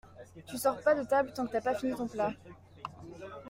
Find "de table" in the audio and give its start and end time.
0.95-1.31